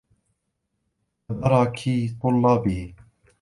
[1.29, 1.79] وَدَرَكِ
[2.23, 2.93] طُلَّابِهِ